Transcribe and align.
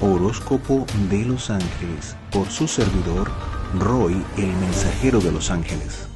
Horóscopo 0.00 0.86
de 1.10 1.24
los 1.24 1.50
Ángeles 1.50 2.16
por 2.30 2.48
su 2.48 2.68
servidor 2.68 3.30
Roy, 3.78 4.22
el 4.36 4.52
mensajero 4.54 5.20
de 5.20 5.32
los 5.32 5.50
ángeles. 5.50 6.08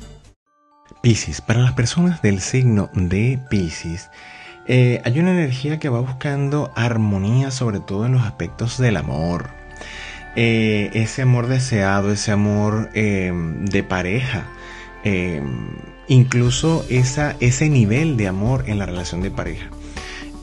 Piscis, 1.03 1.41
para 1.41 1.60
las 1.60 1.73
personas 1.73 2.23
del 2.23 2.41
signo 2.41 2.91
de 2.95 3.39
Piscis, 3.50 4.08
eh, 4.67 5.03
hay 5.05 5.18
una 5.18 5.33
energía 5.33 5.79
que 5.79 5.89
va 5.89 6.00
buscando 6.00 6.73
armonía 6.76 7.50
sobre 7.50 7.81
todo 7.81 8.07
en 8.07 8.12
los 8.12 8.23
aspectos 8.23 8.79
del 8.79 8.96
amor. 8.96 9.50
Eh, 10.37 10.91
ese 10.95 11.23
amor 11.23 11.49
deseado, 11.49 12.12
ese 12.12 12.30
amor 12.30 12.89
eh, 12.95 13.33
de 13.35 13.83
pareja, 13.83 14.46
incluso 16.07 16.87
esa, 16.89 17.37
ese 17.41 17.69
nivel 17.69 18.17
de 18.17 18.29
amor 18.29 18.64
en 18.69 18.79
la 18.79 18.87
relación 18.87 19.21
de 19.21 19.33
pareja. 19.33 19.67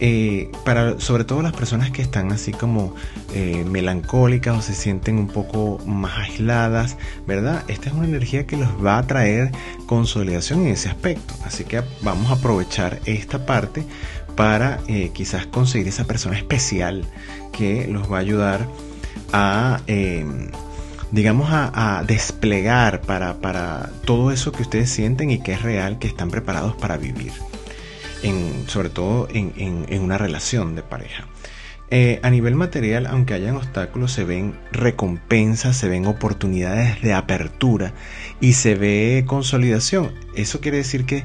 Eh, 0.02 0.50
para 0.64 0.98
sobre 1.02 1.26
todo 1.26 1.42
las 1.42 1.52
personas 1.52 1.92
que 1.92 2.02
están 2.02 2.32
así 2.32 2.54
como 2.54 2.96
eh, 3.34 3.66
melancólicas 3.70 4.58
o 4.58 4.62
se 4.62 4.74
sienten 4.74 5.18
un 5.18 5.28
poco 5.28 5.78
más 5.86 6.18
aisladas, 6.20 6.96
¿verdad? 7.28 7.66
Esta 7.68 7.90
es 7.90 7.96
una 7.96 8.06
energía 8.06 8.48
que 8.48 8.56
los 8.56 8.70
va 8.84 8.98
a 8.98 9.08
traer 9.08 9.52
consolidación 9.88 10.62
en 10.62 10.68
ese 10.68 10.88
aspecto. 10.88 11.34
Así 11.44 11.66
que 11.66 11.82
vamos 12.02 12.32
a 12.32 12.36
aprovechar 12.36 13.00
esta 13.06 13.46
parte 13.46 13.84
para 14.38 14.80
eh, 14.88 15.12
quizás 15.14 15.48
conseguir 15.48 15.90
esa 15.90 16.06
persona 16.06 16.38
especial 16.38 17.04
que 17.52 17.86
los 17.88 18.10
va 18.10 18.18
a 18.18 18.22
ayudar 18.22 18.68
a 19.34 19.82
digamos, 21.12 21.50
a, 21.52 22.04
desplegar 22.06 23.02
para, 23.02 23.42
para, 23.42 23.90
todo 24.06 24.32
eso 24.32 24.52
que 24.52 24.62
ustedes 24.62 24.90
sienten 24.92 25.32
y 25.32 25.40
que 25.40 25.54
es 25.54 25.62
real, 25.64 25.98
que 26.00 26.08
están 26.08 26.30
preparados 26.30 26.76
para 26.76 26.98
vivir 26.98 27.34
sobre 28.68 28.90
todo 28.90 29.28
en, 29.34 29.86
una 30.02 30.18
relación 30.18 30.76
de 30.76 30.84
pareja. 30.84 31.28
Eh, 31.92 32.20
a 32.22 32.30
nivel 32.30 32.54
material, 32.54 33.08
aunque 33.08 33.34
hayan 33.34 33.56
obstáculos, 33.56 34.12
se 34.12 34.24
ven 34.24 34.54
recompensas, 34.72 35.76
se 35.76 35.90
ven 35.90 36.06
oportunidades 36.06 37.02
de 37.02 37.14
apertura 37.14 37.94
y 38.40 38.54
se 38.54 38.76
ve 38.76 39.24
consolidación. 39.26 40.12
Eso 40.36 40.62
quiere 40.62 40.78
decir 40.78 41.06
que 41.06 41.24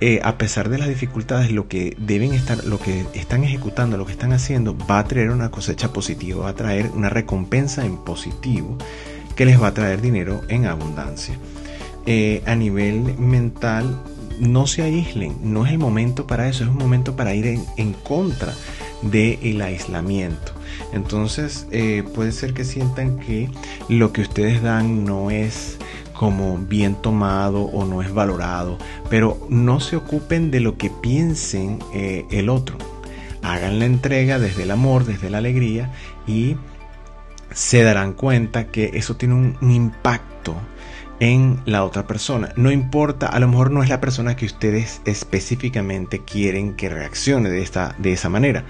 eh, 0.00 0.20
a 0.22 0.36
pesar 0.36 0.68
de 0.68 0.78
las 0.78 0.88
dificultades, 0.88 1.50
lo 1.52 1.68
que 1.68 1.96
deben 1.98 2.34
estar, 2.34 2.64
lo 2.64 2.78
que 2.78 3.06
están 3.14 3.44
ejecutando, 3.44 3.96
lo 3.96 4.04
que 4.04 4.12
están 4.12 4.32
haciendo, 4.32 4.76
va 4.76 4.98
a 4.98 5.04
traer 5.04 5.30
una 5.30 5.50
cosecha 5.50 5.92
positiva, 5.92 6.44
va 6.44 6.50
a 6.50 6.54
traer 6.54 6.90
una 6.94 7.08
recompensa 7.08 7.84
en 7.84 7.96
positivo 7.96 8.76
que 9.36 9.46
les 9.46 9.60
va 9.60 9.68
a 9.68 9.74
traer 9.74 10.02
dinero 10.02 10.42
en 10.48 10.66
abundancia. 10.66 11.38
Eh, 12.04 12.42
a 12.46 12.54
nivel 12.54 13.18
mental, 13.18 14.02
no 14.38 14.66
se 14.66 14.82
aíslen, 14.82 15.36
no 15.42 15.66
es 15.66 15.72
el 15.72 15.78
momento 15.78 16.26
para 16.26 16.48
eso, 16.48 16.64
es 16.64 16.70
un 16.70 16.78
momento 16.78 17.16
para 17.16 17.34
ir 17.34 17.58
en, 17.76 17.92
contra 17.92 18.52
del 19.02 19.60
aislamiento. 19.60 20.52
Entonces 20.92 21.66
eh, 21.70 22.04
puede 22.14 22.32
ser 22.32 22.54
que 22.54 22.64
sientan 22.64 23.18
que 23.18 23.50
lo 23.88 24.12
que 24.12 24.22
ustedes 24.22 24.62
dan 24.62 25.04
no 25.04 25.30
es 25.30 25.78
como 26.12 26.58
bien 26.58 26.94
tomado 26.94 27.62
o 27.62 27.84
no 27.84 28.02
es 28.02 28.12
valorado, 28.12 28.78
pero 29.10 29.46
no 29.50 29.80
se 29.80 29.96
ocupen 29.96 30.50
de 30.50 30.60
lo 30.60 30.78
que 30.78 30.90
piensen 30.90 31.78
eh, 31.92 32.24
el 32.30 32.48
otro. 32.48 32.76
Hagan 33.42 33.78
la 33.78 33.84
entrega 33.84 34.38
desde 34.38 34.64
el 34.64 34.70
amor, 34.70 35.04
desde 35.04 35.30
la 35.30 35.38
alegría 35.38 35.92
y 36.26 36.56
se 37.52 37.82
darán 37.82 38.12
cuenta 38.12 38.66
que 38.68 38.92
eso 38.94 39.16
tiene 39.16 39.34
un 39.34 39.70
impacto 39.70 40.54
en 41.20 41.60
la 41.64 41.84
otra 41.84 42.06
persona. 42.06 42.52
No 42.56 42.70
importa, 42.70 43.26
a 43.26 43.40
lo 43.40 43.48
mejor 43.48 43.70
no 43.70 43.82
es 43.82 43.88
la 43.88 44.00
persona 44.00 44.36
que 44.36 44.46
ustedes 44.46 45.00
específicamente 45.04 46.24
quieren 46.24 46.74
que 46.74 46.88
reaccione 46.88 47.50
de, 47.50 47.62
esta, 47.62 47.94
de 47.98 48.12
esa 48.12 48.28
manera. 48.28 48.64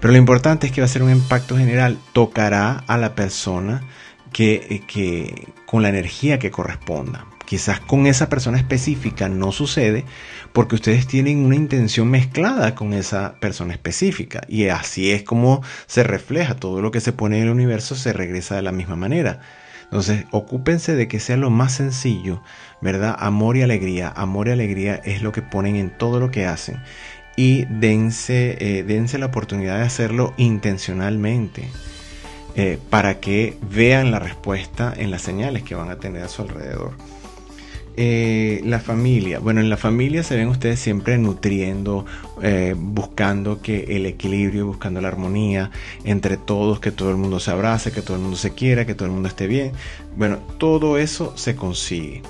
Pero 0.00 0.12
lo 0.12 0.18
importante 0.18 0.66
es 0.66 0.72
que 0.72 0.80
va 0.80 0.86
a 0.86 0.88
ser 0.88 1.02
un 1.02 1.10
impacto 1.10 1.56
general. 1.56 1.98
Tocará 2.12 2.82
a 2.86 2.98
la 2.98 3.14
persona 3.14 3.82
que, 4.32 4.66
eh, 4.68 4.82
que 4.86 5.48
con 5.66 5.82
la 5.82 5.90
energía 5.90 6.38
que 6.38 6.50
corresponda. 6.50 7.26
Quizás 7.44 7.80
con 7.80 8.06
esa 8.06 8.28
persona 8.30 8.56
específica 8.56 9.28
no 9.28 9.52
sucede 9.52 10.06
porque 10.52 10.74
ustedes 10.74 11.06
tienen 11.06 11.44
una 11.44 11.54
intención 11.54 12.08
mezclada 12.08 12.74
con 12.74 12.94
esa 12.94 13.34
persona 13.40 13.74
específica. 13.74 14.40
Y 14.48 14.68
así 14.68 15.12
es 15.12 15.22
como 15.22 15.62
se 15.86 16.02
refleja 16.02 16.56
todo 16.56 16.80
lo 16.80 16.90
que 16.90 17.00
se 17.00 17.12
pone 17.12 17.36
en 17.36 17.44
el 17.44 17.50
universo, 17.50 17.94
se 17.94 18.12
regresa 18.12 18.56
de 18.56 18.62
la 18.62 18.72
misma 18.72 18.96
manera. 18.96 19.40
Entonces, 19.92 20.24
ocúpense 20.30 20.96
de 20.96 21.06
que 21.06 21.20
sea 21.20 21.36
lo 21.36 21.50
más 21.50 21.74
sencillo, 21.74 22.40
¿verdad? 22.80 23.14
Amor 23.18 23.58
y 23.58 23.62
alegría. 23.62 24.08
Amor 24.08 24.48
y 24.48 24.52
alegría 24.52 24.94
es 24.94 25.20
lo 25.20 25.32
que 25.32 25.42
ponen 25.42 25.76
en 25.76 25.90
todo 25.90 26.18
lo 26.18 26.30
que 26.30 26.46
hacen. 26.46 26.82
Y 27.36 27.66
dense, 27.66 28.56
eh, 28.58 28.84
dense 28.84 29.18
la 29.18 29.26
oportunidad 29.26 29.76
de 29.76 29.84
hacerlo 29.84 30.32
intencionalmente. 30.38 31.68
Eh, 32.54 32.78
para 32.88 33.20
que 33.20 33.58
vean 33.60 34.10
la 34.10 34.18
respuesta 34.18 34.94
en 34.96 35.10
las 35.10 35.20
señales 35.20 35.62
que 35.62 35.74
van 35.74 35.90
a 35.90 35.96
tener 35.96 36.22
a 36.22 36.28
su 36.28 36.40
alrededor. 36.40 36.92
Eh, 37.94 38.62
la 38.64 38.80
familia. 38.80 39.38
Bueno, 39.38 39.60
en 39.60 39.68
la 39.68 39.76
familia 39.76 40.22
se 40.22 40.36
ven 40.36 40.48
ustedes 40.48 40.80
siempre 40.80 41.18
nutriendo, 41.18 42.06
eh, 42.40 42.74
buscando 42.76 43.60
que 43.60 43.96
el 43.96 44.06
equilibrio, 44.06 44.66
buscando 44.66 45.02
la 45.02 45.08
armonía 45.08 45.70
entre 46.04 46.38
todos, 46.38 46.80
que 46.80 46.90
todo 46.90 47.10
el 47.10 47.16
mundo 47.16 47.38
se 47.38 47.50
abrace, 47.50 47.92
que 47.92 48.00
todo 48.00 48.16
el 48.16 48.22
mundo 48.22 48.38
se 48.38 48.52
quiera, 48.54 48.86
que 48.86 48.94
todo 48.94 49.06
el 49.06 49.12
mundo 49.12 49.28
esté 49.28 49.46
bien. 49.46 49.72
Bueno, 50.16 50.38
todo 50.58 50.96
eso 50.96 51.36
se 51.36 51.54
consigue 51.54 52.22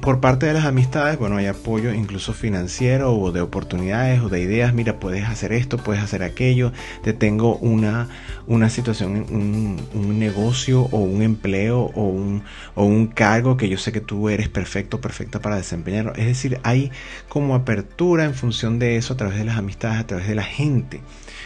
por 0.00 0.20
parte 0.20 0.46
de 0.46 0.54
las 0.54 0.64
amistades, 0.64 1.18
bueno, 1.18 1.36
hay 1.36 1.44
apoyo 1.44 1.92
incluso 1.92 2.32
financiero 2.32 3.14
o 3.14 3.32
de 3.32 3.42
oportunidades 3.42 4.22
o 4.22 4.30
de 4.30 4.40
ideas. 4.40 4.72
Mira, 4.72 4.98
puedes 4.98 5.26
hacer 5.26 5.52
esto, 5.52 5.76
puedes 5.76 6.02
hacer 6.02 6.22
aquello. 6.22 6.72
Te 7.02 7.12
tengo 7.12 7.56
una, 7.56 8.08
una 8.46 8.70
situación, 8.70 9.26
un, 9.30 9.76
un 9.92 10.18
negocio 10.18 10.88
o 10.90 10.98
un 11.00 11.20
empleo 11.20 11.90
o 11.94 12.04
un, 12.04 12.44
o 12.74 12.84
un 12.84 13.08
cargo 13.08 13.58
que 13.58 13.68
yo 13.68 13.76
sé 13.76 13.92
que 13.92 14.00
tú 14.00 14.30
eres 14.30 14.48
perfecto, 14.48 15.02
perfecta 15.02 15.38
para 15.40 15.56
desempeñarlo. 15.56 16.14
Es 16.14 16.26
decir, 16.26 16.58
hay 16.62 16.90
como 17.28 17.54
apertura 17.54 18.24
en 18.24 18.32
función 18.32 18.78
de 18.78 18.96
eso 18.96 19.12
a 19.12 19.16
través 19.18 19.36
de 19.36 19.44
las 19.44 19.58
amistades, 19.58 20.00
a 20.00 20.06
través 20.06 20.28
de 20.28 20.34
la 20.34 20.44
gente. 20.44 21.02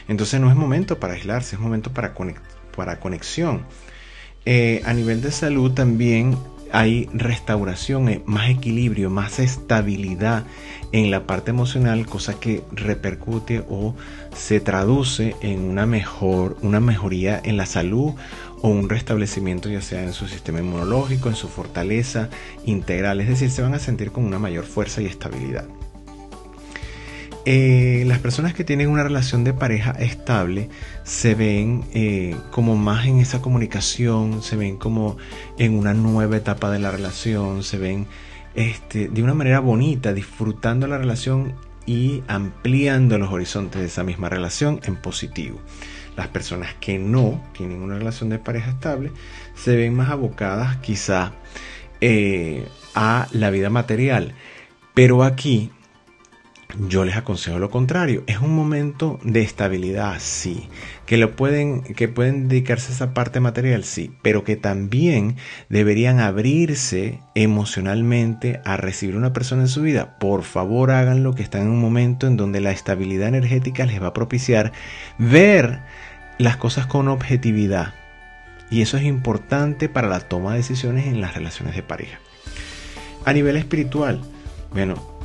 Entonces 0.06 0.40
no 0.40 0.48
es 0.48 0.54
momento 0.54 1.00
para 1.00 1.14
aislarse, 1.14 1.56
es 1.56 1.60
momento 1.60 1.92
para, 1.92 2.14
para 2.76 3.00
conexión. 3.00 3.64
Eh, 4.46 4.80
a 4.84 4.94
nivel 4.94 5.20
de 5.22 5.32
salud 5.32 5.72
también 5.72 6.36
hay 6.72 7.08
restauración, 7.12 8.08
eh, 8.08 8.22
más 8.26 8.50
equilibrio, 8.50 9.10
más 9.10 9.38
estabilidad 9.38 10.44
en 10.92 11.10
la 11.10 11.26
parte 11.26 11.50
emocional, 11.50 12.06
cosa 12.06 12.38
que 12.38 12.62
repercute 12.72 13.64
o 13.68 13.94
se 14.34 14.60
traduce 14.60 15.36
en 15.40 15.60
una 15.60 15.86
mejor, 15.86 16.56
una 16.62 16.80
mejoría 16.80 17.40
en 17.42 17.56
la 17.56 17.66
salud 17.66 18.14
o 18.62 18.68
un 18.68 18.88
restablecimiento 18.88 19.68
ya 19.68 19.80
sea 19.80 20.02
en 20.02 20.12
su 20.12 20.26
sistema 20.26 20.60
inmunológico, 20.60 21.28
en 21.28 21.36
su 21.36 21.48
fortaleza 21.48 22.28
integral, 22.66 23.20
es 23.20 23.28
decir, 23.28 23.50
se 23.50 23.62
van 23.62 23.74
a 23.74 23.78
sentir 23.78 24.12
con 24.12 24.24
una 24.24 24.38
mayor 24.38 24.64
fuerza 24.64 25.00
y 25.00 25.06
estabilidad. 25.06 25.66
Eh, 27.46 28.04
las 28.06 28.18
personas 28.18 28.52
que 28.52 28.64
tienen 28.64 28.90
una 28.90 29.02
relación 29.02 29.44
de 29.44 29.54
pareja 29.54 29.92
estable 29.92 30.68
se 31.04 31.34
ven 31.34 31.84
eh, 31.94 32.36
como 32.50 32.76
más 32.76 33.06
en 33.06 33.18
esa 33.18 33.40
comunicación, 33.40 34.42
se 34.42 34.56
ven 34.56 34.76
como 34.76 35.16
en 35.58 35.78
una 35.78 35.94
nueva 35.94 36.36
etapa 36.36 36.70
de 36.70 36.78
la 36.78 36.90
relación, 36.90 37.62
se 37.62 37.78
ven 37.78 38.06
este, 38.54 39.08
de 39.08 39.22
una 39.22 39.32
manera 39.32 39.60
bonita, 39.60 40.12
disfrutando 40.12 40.86
la 40.86 40.98
relación 40.98 41.54
y 41.86 42.22
ampliando 42.28 43.16
los 43.18 43.32
horizontes 43.32 43.80
de 43.80 43.86
esa 43.86 44.04
misma 44.04 44.28
relación 44.28 44.80
en 44.84 44.96
positivo. 44.96 45.60
Las 46.16 46.28
personas 46.28 46.74
que 46.74 46.98
no 46.98 47.42
tienen 47.56 47.80
una 47.80 47.96
relación 47.96 48.28
de 48.28 48.38
pareja 48.38 48.72
estable 48.72 49.12
se 49.54 49.76
ven 49.76 49.94
más 49.94 50.10
abocadas 50.10 50.76
quizá 50.78 51.32
eh, 52.02 52.66
a 52.94 53.28
la 53.32 53.50
vida 53.50 53.70
material. 53.70 54.34
Pero 54.92 55.22
aquí 55.24 55.70
yo 56.88 57.04
les 57.04 57.16
aconsejo 57.16 57.58
lo 57.58 57.70
contrario. 57.70 58.22
Es 58.26 58.38
un 58.38 58.54
momento 58.54 59.18
de 59.22 59.42
estabilidad, 59.42 60.16
sí. 60.18 60.68
Que 61.06 61.16
lo 61.16 61.36
pueden, 61.36 61.82
que 61.82 62.08
pueden 62.08 62.48
dedicarse 62.48 62.92
a 62.92 62.94
esa 62.94 63.14
parte 63.14 63.40
material, 63.40 63.84
sí. 63.84 64.12
Pero 64.22 64.44
que 64.44 64.56
también 64.56 65.36
deberían 65.68 66.20
abrirse 66.20 67.20
emocionalmente 67.34 68.60
a 68.64 68.76
recibir 68.76 69.16
una 69.16 69.32
persona 69.32 69.62
en 69.62 69.68
su 69.68 69.82
vida. 69.82 70.18
Por 70.18 70.42
favor, 70.42 70.90
háganlo 70.90 71.34
que 71.34 71.42
están 71.42 71.62
en 71.62 71.70
un 71.70 71.80
momento 71.80 72.26
en 72.26 72.36
donde 72.36 72.60
la 72.60 72.70
estabilidad 72.70 73.28
energética 73.28 73.86
les 73.86 74.02
va 74.02 74.08
a 74.08 74.14
propiciar 74.14 74.72
ver 75.18 75.80
las 76.38 76.56
cosas 76.56 76.86
con 76.86 77.08
objetividad. 77.08 77.94
Y 78.70 78.82
eso 78.82 78.96
es 78.96 79.02
importante 79.02 79.88
para 79.88 80.08
la 80.08 80.20
toma 80.20 80.52
de 80.52 80.58
decisiones 80.58 81.06
en 81.06 81.20
las 81.20 81.34
relaciones 81.34 81.74
de 81.74 81.82
pareja. 81.82 82.18
A 83.24 83.32
nivel 83.32 83.56
espiritual, 83.56 84.20
bueno, 84.72 85.19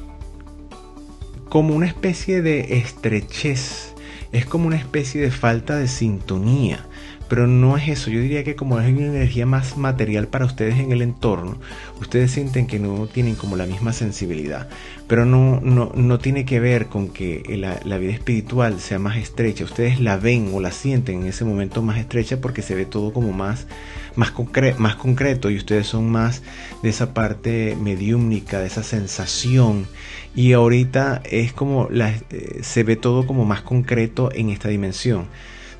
como 1.55 1.73
una 1.73 1.85
especie 1.85 2.41
de 2.41 2.79
estrechez, 2.79 3.95
es 4.33 4.45
como 4.45 4.67
una 4.67 4.75
especie 4.75 5.21
de 5.21 5.31
falta 5.31 5.77
de 5.77 5.87
sintonía, 5.87 6.85
pero 7.27 7.47
no 7.47 7.77
es 7.77 7.87
eso. 7.87 8.09
Yo 8.09 8.19
diría 8.19 8.43
que 8.43 8.55
como 8.55 8.79
es 8.79 8.91
una 8.91 9.07
energía 9.07 9.45
más 9.45 9.77
material 9.77 10.27
para 10.27 10.45
ustedes 10.45 10.79
en 10.79 10.91
el 10.91 11.01
entorno, 11.01 11.57
ustedes 11.99 12.31
sienten 12.31 12.67
que 12.67 12.79
no 12.79 13.07
tienen 13.07 13.35
como 13.35 13.55
la 13.55 13.65
misma 13.65 13.93
sensibilidad. 13.93 14.67
Pero 15.07 15.25
no, 15.25 15.59
no, 15.61 16.19
tiene 16.19 16.45
que 16.45 16.59
ver 16.59 16.87
con 16.87 17.09
que 17.09 17.43
la, 17.57 17.97
vida 17.97 18.13
espiritual 18.13 18.79
sea 18.79 18.99
más 18.99 19.17
estrecha. 19.17 19.63
Ustedes 19.63 19.99
la 19.99 20.17
ven 20.17 20.51
o 20.53 20.59
la 20.59 20.71
sienten 20.71 21.21
en 21.21 21.27
ese 21.27 21.45
momento 21.45 21.81
más 21.81 21.97
estrecha 21.97 22.41
porque 22.41 22.61
se 22.61 22.75
ve 22.75 22.85
todo 22.85 23.13
como 23.13 23.31
más, 23.31 23.67
más, 24.15 24.33
más 24.77 24.95
concreto 24.95 25.49
y 25.49 25.57
ustedes 25.57 25.87
son 25.87 26.09
más 26.09 26.41
de 26.81 26.89
esa 26.89 27.13
parte 27.13 27.77
mediúmnica, 27.79 28.59
de 28.59 28.67
esa 28.67 28.83
sensación. 28.83 29.87
Y 30.35 30.53
ahorita 30.53 31.21
es 31.23 31.53
como 31.53 31.87
eh, 31.91 32.59
se 32.61 32.83
ve 32.83 32.95
todo 32.95 33.25
como 33.25 33.45
más 33.45 33.61
concreto 33.61 34.29
en 34.33 34.49
esta 34.49 34.69
dimensión. 34.69 35.27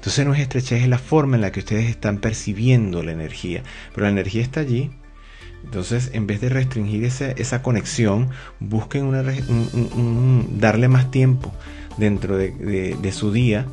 Entonces 0.06 0.24
no 0.28 0.36
es 0.36 0.40
estrechez, 0.40 0.84
es 0.84 0.88
la 0.88 1.00
forma 1.00 1.36
en 1.36 1.42
la 1.42 1.52
que 1.52 1.62
ustedes 1.62 1.90
están 1.90 2.20
percibiendo 2.20 3.02
la 3.02 3.12
energía. 3.12 3.64
Pero 3.92 4.06
la 4.06 4.12
energía 4.12 4.44
está 4.44 4.60
allí. 4.60 4.92
Entonces, 5.64 6.12
en 6.14 6.28
vez 6.28 6.42
de 6.42 6.50
restringir 6.50 7.04
esa, 7.04 7.64
conexión, 7.64 8.30
busquen 8.60 9.12
darle 10.60 10.88
más 10.90 11.10
tiempo 11.10 11.52
dentro 11.98 12.38
de, 12.38 13.12
su 13.12 13.32
día 13.32 13.66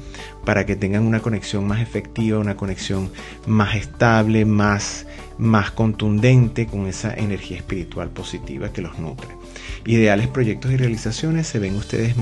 para 0.47 0.65
que 0.65 0.75
tengan 0.75 1.07
una 1.07 1.21
conexión 1.21 1.67
más 1.67 1.83
efectiva, 1.83 2.39
una 2.39 2.57
conexión 2.57 3.11
más 3.47 3.77
estable, 3.77 4.47
más, 4.47 5.07
más 5.37 5.71
contundente 5.71 6.67
con 6.67 6.87
esa 6.87 7.13
energía 7.13 7.59
espiritual 7.59 8.09
positiva 8.09 8.73
que 8.73 8.81
los 8.81 8.99
nutre 8.99 9.42
ideales 9.85 10.29
proyectos 10.29 10.73
y 10.73 10.77
realizaciones, 10.77 11.47
se 11.47 11.59
ven 11.59 11.77
ustedes 11.77 12.15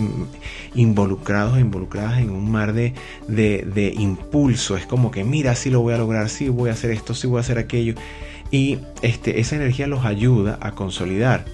involucrados 0.75 1.59
e 1.59 1.61
involucradas 1.61 2.19
en 2.19 2.31
un 2.31 2.51
mar 2.51 2.73
de, 2.73 2.95
de, 3.29 3.95
impulso. 3.97 4.77
Es 4.77 4.87
como 4.87 5.11
que, 5.11 5.25
mira, 5.25 5.55
si 5.55 5.71
lo 5.71 5.81
voy 5.81 5.95
a 5.95 5.99
lograr, 5.99 6.29
si 6.29 6.49
voy 6.49 6.71
a 6.71 6.75
hacer 6.75 6.91
esto, 6.91 7.15
si 7.15 7.27
voy 7.27 7.39
a 7.39 7.41
hacer 7.41 7.59
aquello. 7.59 7.95
Y 8.51 8.79
este, 9.03 9.41
esa 9.41 9.57
energía 9.57 9.87
los 9.87 10.05
ayuda 10.05 10.59
a 10.61 10.73
consolidar 10.73 11.45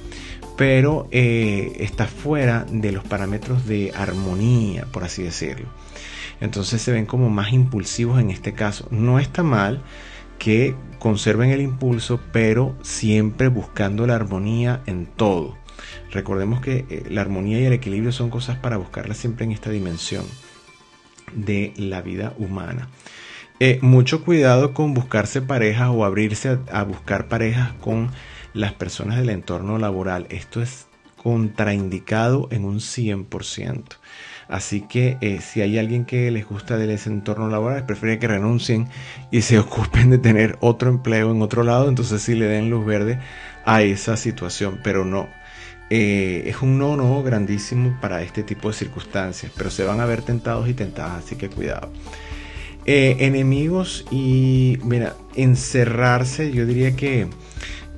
pero 0.57 1.07
eh, 1.11 1.77
está 1.81 2.07
fuera 2.07 2.65
de 2.71 2.91
los 2.91 3.05
parámetros 3.05 3.67
de 3.67 3.93
armonía, 3.95 4.87
por 4.91 5.05
así 5.05 5.23
decirlo. 5.23 5.69
Entonces 6.41 6.83
se 6.83 6.93
ven 6.93 7.07
como 7.07 7.31
más 7.31 7.53
impulsivos 7.53 8.21
en 8.21 8.31
este 8.31 8.53
caso. 8.53 8.89
No 8.91 9.19
está 9.19 9.43
mal 9.43 9.83
que 10.39 10.75
conserven 10.99 11.51
el 11.51 11.61
impulso, 11.61 12.21
pero 12.33 12.75
siempre 12.83 13.49
buscando 13.49 14.07
la 14.07 14.17
armonía 14.17 14.83
en 14.87 15.07
todo. 15.07 15.57
Recordemos 16.11 16.61
que 16.61 16.85
eh, 16.89 17.05
la 17.09 17.21
armonía 17.21 17.61
y 17.61 17.65
el 17.65 17.73
equilibrio 17.73 18.13
son 18.13 18.31
cosas 18.31 18.57
para 18.59 18.77
buscarlas 18.77 19.17
siempre 19.17 19.45
en 19.45 19.53
esta 19.53 19.71
dimensión 19.71 20.25
de 21.35 21.73
la 21.77 22.03
vida 22.03 22.35
humana. 22.39 22.89
Eh, 23.59 23.79
mucho 23.81 24.23
cuidado 24.23 24.75
con 24.75 24.93
buscarse 24.93 25.41
parejas 25.41 25.89
o 25.91 26.05
abrirse 26.05 26.59
a, 26.71 26.83
buscar 26.85 27.29
parejas 27.29 27.73
con 27.81 28.11
las 28.53 28.75
personas 28.75 29.17
del 29.17 29.31
entorno 29.31 29.79
laboral. 29.79 30.27
Esto 30.29 30.61
es 30.61 30.87
contraindicado 31.17 32.49
en 32.51 32.65
un 32.65 32.81
100%. 32.81 33.83
Así 34.49 34.83
que 34.83 35.17
eh, 35.23 35.41
si 35.41 35.63
hay 35.63 35.79
alguien 35.79 36.05
que 36.05 36.31
les 36.31 36.47
gusta 36.47 36.77
de 36.77 36.93
ese 36.93 37.09
entorno 37.09 37.49
laboral, 37.49 37.87
prefiere 37.87 38.19
que 38.19 38.29
renuncien 38.29 38.89
y 39.31 39.41
se 39.41 39.59
ocupen 39.59 40.11
de 40.11 40.19
tener 40.19 40.59
otro 40.61 40.91
empleo 40.91 41.31
en 41.33 41.41
otro 41.41 41.63
lado. 41.63 41.89
Entonces 41.89 42.21
sí 42.21 42.35
le 42.35 42.47
den 42.47 42.69
luz 42.69 42.85
verde 42.85 43.19
a 43.65 43.83
esa 43.83 44.19
situación, 44.19 44.81
pero 44.85 45.05
no 45.05 45.29
eh, 45.89 46.45
es 46.47 46.63
un 46.63 46.79
no 46.79 46.97
no 46.97 47.23
grandísimo 47.23 47.97
para 48.01 48.23
este 48.23 48.43
tipo 48.43 48.69
de 48.69 48.75
circunstancias, 48.75 49.53
pero 49.57 49.71
se 49.71 49.85
van 49.85 50.01
a 50.01 50.07
ver 50.07 50.23
tentados 50.23 50.69
y 50.69 50.75
tentadas, 50.75 51.25
así 51.25 51.37
que 51.37 51.49
cuidado. 51.49 51.91
Eh, 52.87 53.17
enemigos 53.21 54.05
y, 54.11 54.79
mira, 54.85 55.15
encerrarse, 55.35 56.53
yo 56.53 56.67
diría 56.67 56.97
que 56.97 57.29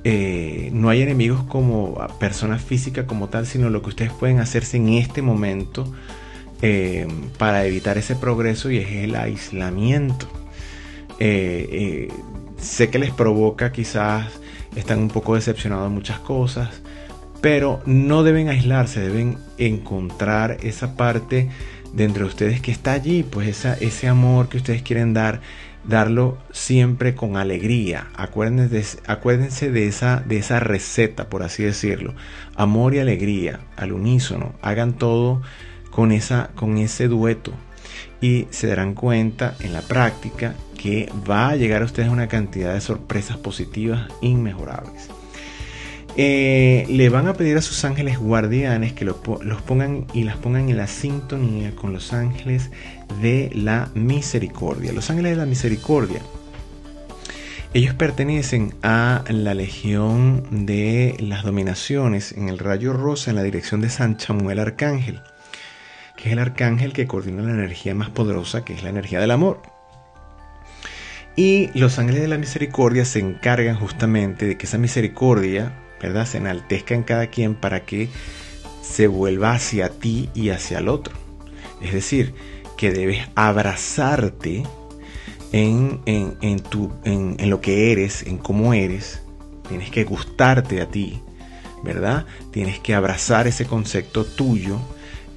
eh, 0.03 0.69
no 0.73 0.89
hay 0.89 1.01
enemigos 1.01 1.43
como 1.43 1.95
personas 2.19 2.63
físicas 2.63 3.05
como 3.05 3.29
tal, 3.29 3.45
sino 3.45 3.69
lo 3.69 3.81
que 3.81 3.89
ustedes 3.89 4.11
pueden 4.13 4.39
hacerse 4.39 4.77
en 4.77 4.89
este 4.89 5.21
momento 5.21 5.91
para 7.37 7.65
evitar 7.65 7.97
ese 7.97 8.17
progreso 8.17 8.69
y 8.69 8.79
es 8.79 8.89
el 8.91 9.15
aislamiento. 9.15 10.27
sé 11.17 12.89
que 12.89 12.99
les 12.99 13.11
provoca 13.11 13.71
quizás, 13.71 14.27
están 14.75 14.99
un 14.99 15.07
poco 15.07 15.35
decepcionados 15.35 15.89
de 15.89 15.95
muchas 15.95 16.19
cosas, 16.19 16.81
pero 17.41 17.81
no 17.85 18.23
deben 18.23 18.49
aislarse, 18.49 19.01
deben 19.01 19.37
encontrar 19.57 20.57
esa 20.61 20.95
parte 20.95 21.49
de 21.93 22.23
ustedes 22.23 22.61
que 22.61 22.71
está 22.71 22.93
allí, 22.93 23.23
pues 23.23 23.65
ese 23.65 24.07
amor 24.07 24.49
que 24.49 24.57
ustedes 24.57 24.81
quieren 24.83 25.13
dar, 25.13 25.41
darlo 25.83 26.37
siempre 26.51 27.15
con 27.15 27.37
alegría. 27.37 28.07
Acuérdense 28.15 28.69
de, 28.69 28.85
acuérdense 29.11 29.71
de, 29.71 29.87
esa, 29.87 30.17
de 30.17 30.37
esa 30.37 30.59
receta, 30.59 31.29
por 31.29 31.43
así 31.43 31.63
decirlo. 31.63 32.13
Amor 32.55 32.93
y 32.93 32.99
alegría 32.99 33.61
al 33.75 33.93
unísono. 33.93 34.53
Hagan 34.61 34.93
todo 34.93 35.41
con, 35.89 36.11
esa, 36.11 36.51
con 36.55 36.77
ese 36.77 37.07
dueto. 37.07 37.53
Y 38.21 38.47
se 38.51 38.67
darán 38.67 38.93
cuenta 38.93 39.55
en 39.61 39.73
la 39.73 39.81
práctica 39.81 40.53
que 40.77 41.11
va 41.29 41.49
a 41.49 41.55
llegar 41.55 41.81
a 41.81 41.85
ustedes 41.85 42.09
una 42.09 42.27
cantidad 42.27 42.73
de 42.73 42.81
sorpresas 42.81 43.37
positivas 43.37 44.07
inmejorables. 44.21 45.09
Eh, 46.17 46.85
le 46.89 47.09
van 47.09 47.27
a 47.27 47.33
pedir 47.33 47.57
a 47.57 47.61
sus 47.61 47.85
ángeles 47.85 48.17
guardianes 48.17 48.93
que 48.93 49.05
los 49.05 49.17
pongan 49.61 50.05
y 50.13 50.23
las 50.23 50.37
pongan 50.37 50.69
en 50.69 50.77
la 50.77 50.87
sintonía 50.87 51.75
con 51.75 51.93
los 51.93 52.13
ángeles 52.13 52.71
de 53.21 53.51
la 53.53 53.89
misericordia. 53.93 54.91
Los 54.91 55.09
ángeles 55.09 55.31
de 55.31 55.37
la 55.37 55.45
misericordia. 55.45 56.21
Ellos 57.71 57.93
pertenecen 57.93 58.73
a 58.81 59.23
la 59.29 59.53
legión 59.53 60.65
de 60.65 61.15
las 61.19 61.43
dominaciones 61.43 62.31
en 62.31 62.49
el 62.49 62.57
rayo 62.57 62.93
rosa 62.93 63.29
en 63.29 63.35
la 63.35 63.43
dirección 63.43 63.79
de 63.79 63.91
San 63.91 64.17
Chamuel 64.17 64.57
Arcángel, 64.57 65.21
que 66.17 66.29
es 66.29 66.33
el 66.33 66.39
arcángel 66.39 66.93
que 66.93 67.05
coordina 67.05 67.43
la 67.43 67.51
energía 67.51 67.93
más 67.93 68.09
poderosa, 68.09 68.65
que 68.65 68.73
es 68.73 68.81
la 68.81 68.89
energía 68.89 69.19
del 69.19 69.29
amor. 69.29 69.61
Y 71.35 71.69
los 71.77 71.99
ángeles 71.99 72.23
de 72.23 72.27
la 72.27 72.39
misericordia 72.39 73.05
se 73.05 73.19
encargan 73.19 73.75
justamente 73.75 74.47
de 74.47 74.57
que 74.57 74.65
esa 74.65 74.79
misericordia 74.79 75.71
¿verdad? 76.01 76.25
Se 76.25 76.37
enaltezca 76.37 76.95
en 76.95 77.03
cada 77.03 77.27
quien 77.27 77.55
para 77.55 77.85
que 77.85 78.09
se 78.81 79.07
vuelva 79.07 79.53
hacia 79.53 79.89
ti 79.89 80.29
y 80.33 80.49
hacia 80.49 80.79
el 80.79 80.87
otro. 80.87 81.13
Es 81.81 81.93
decir, 81.93 82.33
que 82.77 82.91
debes 82.91 83.27
abrazarte 83.35 84.63
en, 85.51 85.99
en, 86.05 86.59
tu, 86.59 86.91
en, 87.03 87.35
en 87.39 87.49
lo 87.49 87.61
que 87.61 87.91
eres, 87.91 88.23
en 88.23 88.37
cómo 88.37 88.73
eres. 88.73 89.21
Tienes 89.67 89.91
que 89.91 90.03
gustarte 90.03 90.81
a 90.81 90.87
ti, 90.87 91.21
¿verdad? 91.83 92.25
Tienes 92.51 92.79
que 92.79 92.93
abrazar 92.93 93.47
ese 93.47 93.65
concepto 93.65 94.25
tuyo. 94.25 94.79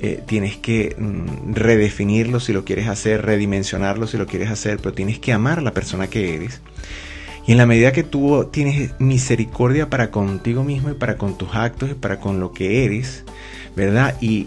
Eh, 0.00 0.20
tienes 0.26 0.56
que 0.56 0.96
mm, 0.98 1.54
redefinirlo 1.54 2.40
si 2.40 2.52
lo 2.52 2.64
quieres 2.64 2.88
hacer, 2.88 3.24
redimensionarlo 3.24 4.08
si 4.08 4.16
lo 4.16 4.26
quieres 4.26 4.50
hacer, 4.50 4.78
pero 4.78 4.92
tienes 4.92 5.20
que 5.20 5.32
amar 5.32 5.60
a 5.60 5.62
la 5.62 5.72
persona 5.72 6.08
que 6.08 6.34
eres 6.34 6.60
y 7.46 7.52
en 7.52 7.58
la 7.58 7.66
medida 7.66 7.92
que 7.92 8.04
tú 8.04 8.48
tienes 8.52 8.92
misericordia 9.00 9.90
para 9.90 10.10
contigo 10.10 10.62
mismo 10.62 10.90
y 10.90 10.94
para 10.94 11.16
con 11.16 11.36
tus 11.36 11.54
actos 11.54 11.90
y 11.90 11.94
para 11.94 12.20
con 12.20 12.38
lo 12.38 12.52
que 12.52 12.84
eres, 12.84 13.24
¿verdad? 13.74 14.16
Y, 14.20 14.44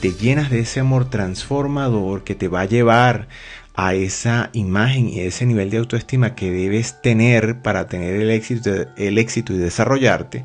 te 0.00 0.12
llenas 0.12 0.50
de 0.50 0.60
ese 0.60 0.80
amor 0.80 1.10
transformador 1.10 2.22
que 2.22 2.34
te 2.34 2.48
va 2.48 2.60
a 2.60 2.66
llevar 2.66 3.28
a 3.74 3.94
esa 3.94 4.50
imagen 4.52 5.08
y 5.08 5.20
a 5.20 5.24
ese 5.24 5.44
nivel 5.44 5.70
de 5.70 5.78
autoestima 5.78 6.34
que 6.34 6.50
debes 6.50 7.02
tener 7.02 7.62
para 7.62 7.88
tener 7.88 8.14
el 8.14 8.30
éxito, 8.30 8.70
el 8.96 9.18
éxito 9.18 9.52
y 9.52 9.58
desarrollarte, 9.58 10.44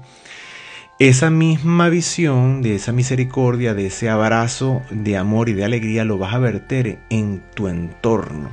esa 1.00 1.30
misma 1.30 1.90
visión 1.90 2.62
de 2.62 2.76
esa 2.76 2.92
misericordia, 2.92 3.74
de 3.74 3.88
ese 3.88 4.10
abrazo 4.10 4.82
de 4.92 5.18
amor 5.18 5.50
y 5.50 5.54
de 5.54 5.66
alegría 5.66 6.04
lo 6.04 6.18
vas 6.18 6.34
a 6.34 6.40
verter 6.40 7.00
en 7.10 7.44
tu 7.56 7.68
entorno 7.68 8.50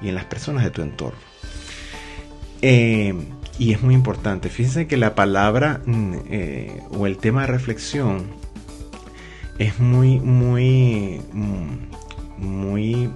y 0.00 0.08
en 0.08 0.14
las 0.14 0.24
personas 0.24 0.64
de 0.64 0.70
tu 0.70 0.82
entorno. 0.82 1.31
Eh, 2.62 3.14
y 3.58 3.72
es 3.72 3.82
muy 3.82 3.94
importante. 3.94 4.48
Fíjense 4.48 4.86
que 4.86 4.96
la 4.96 5.14
palabra 5.14 5.82
mm, 5.84 6.14
eh, 6.30 6.80
o 6.90 7.06
el 7.06 7.18
tema 7.18 7.42
de 7.42 7.48
reflexión 7.48 8.24
es 9.58 9.78
muy, 9.78 10.20
muy, 10.20 11.20
mm, 11.32 12.44
muy 12.44 13.10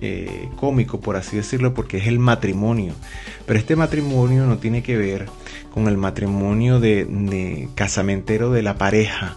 eh, 0.00 0.48
cómico, 0.56 1.00
por 1.00 1.16
así 1.16 1.36
decirlo, 1.36 1.72
porque 1.74 1.98
es 1.98 2.06
el 2.06 2.18
matrimonio. 2.18 2.94
Pero 3.46 3.58
este 3.58 3.76
matrimonio 3.76 4.46
no 4.46 4.58
tiene 4.58 4.82
que 4.82 4.96
ver 4.96 5.26
con 5.72 5.88
el 5.88 5.96
matrimonio 5.96 6.80
de, 6.80 7.68
casamentero 7.74 8.50
de 8.50 8.62
la 8.62 8.76
pareja, 8.76 9.36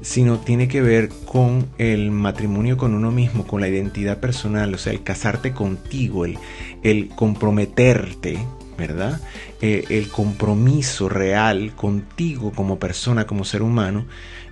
sino 0.00 0.38
tiene 0.38 0.66
que 0.66 0.82
ver 0.82 1.10
con 1.24 1.66
el 1.78 2.10
matrimonio 2.10 2.76
con 2.76 2.94
uno 2.94 3.10
mismo, 3.10 3.46
con 3.46 3.60
la 3.60 3.68
identidad 3.68 4.18
personal, 4.18 4.74
o 4.74 4.78
sea, 4.78 4.92
el 4.92 5.02
casarte 5.02 5.52
contigo, 5.52 6.24
el 6.24 7.08
comprometerte 7.14 8.38
¿verdad? 8.76 9.20
Eh, 9.60 9.84
el 9.90 10.08
compromiso 10.08 11.08
real 11.08 11.74
contigo 11.74 12.52
como 12.52 12.78
persona, 12.78 13.26
como 13.26 13.44
ser 13.44 13.62
humano, 13.62 14.06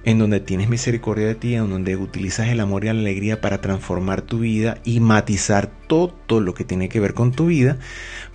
en 0.04 0.18
donde 0.18 0.40
tienes 0.40 0.68
misericordia 0.68 1.26
de 1.26 1.34
ti, 1.34 1.54
en 1.54 1.70
donde 1.70 1.96
utilizas 1.96 2.48
el 2.48 2.60
amor 2.60 2.84
y 2.84 2.86
la 2.86 2.92
alegría 2.92 3.40
para 3.40 3.60
transformar 3.60 4.22
tu 4.22 4.40
vida 4.40 4.78
y 4.84 5.00
matizar 5.00 5.70
todo 5.86 6.40
lo 6.40 6.54
que 6.54 6.64
tiene 6.64 6.88
que 6.88 7.00
ver 7.00 7.14
con 7.14 7.32
tu 7.32 7.46
vida, 7.46 7.78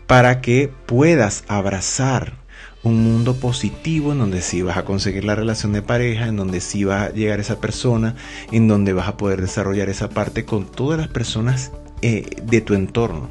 para 0.06 0.42
que 0.42 0.72
puedas 0.86 1.44
abrazar 1.48 2.48
un 2.84 3.04
mundo 3.04 3.36
positivo 3.36 4.14
en 4.14 4.20
donde 4.20 4.42
sí 4.42 4.62
vas 4.62 4.78
a 4.78 4.86
conseguir 4.86 5.26
la 5.26 5.36
relación 5.36 5.74
de 5.74 5.82
pareja, 5.82 6.28
en 6.28 6.38
donde 6.38 6.62
sí 6.62 6.84
va 6.84 7.04
a 7.04 7.10
llegar 7.12 7.40
esa 7.40 7.60
persona, 7.60 8.16
en 8.52 8.68
donde 8.68 8.94
vas 8.94 9.08
a 9.08 9.18
poder 9.18 9.42
desarrollar 9.42 9.90
esa 9.90 10.10
parte 10.10 10.46
con 10.46 10.66
todas 10.66 10.98
las 10.98 11.10
personas 11.10 11.72
eh, 12.02 12.26
de 12.44 12.62
tu 12.62 12.74
entorno, 12.74 13.30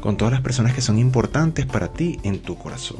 con 0.00 0.16
todas 0.16 0.32
las 0.32 0.42
personas 0.42 0.74
que 0.74 0.80
son 0.80 0.98
importantes 0.98 1.66
para 1.66 1.92
ti 1.92 2.18
en 2.22 2.40
tu 2.40 2.56
corazón. 2.56 2.98